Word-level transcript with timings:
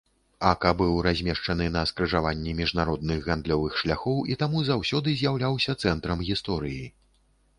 Ака 0.49 0.69
быў 0.77 0.93
размешчаны 1.07 1.65
на 1.75 1.83
скрыжаванні 1.89 2.55
міжнародных 2.61 3.21
гандлёвых 3.27 3.77
шляхоў 3.83 4.17
і 4.35 4.37
таму 4.43 4.65
заўсёды 4.69 5.13
з'яўляўся 5.19 5.77
цэнтрам 5.87 6.27
гісторыі. 6.31 6.83